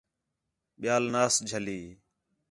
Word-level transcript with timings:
ٻِیال 0.81 1.03
ناس 1.13 1.35
جھلی 1.49 1.79